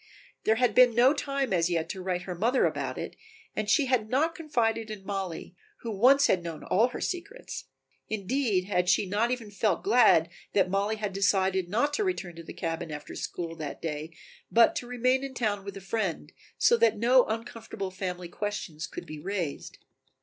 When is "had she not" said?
8.65-9.29